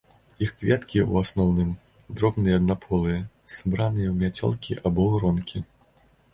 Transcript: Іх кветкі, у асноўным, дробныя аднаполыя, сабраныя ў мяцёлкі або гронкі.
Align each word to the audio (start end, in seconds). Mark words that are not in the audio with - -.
Іх 0.43 0.51
кветкі, 0.61 1.03
у 1.11 1.19
асноўным, 1.23 1.69
дробныя 2.21 2.57
аднаполыя, 2.61 3.21
сабраныя 3.59 4.07
ў 4.15 4.17
мяцёлкі 4.25 4.81
або 4.91 5.01
гронкі. 5.17 5.67